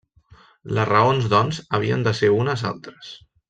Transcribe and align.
Les 0.77 0.87
raons, 0.89 1.29
doncs, 1.35 1.61
havien 1.79 2.09
de 2.09 2.15
ser 2.23 2.33
unes 2.41 2.65
altres. 2.75 3.15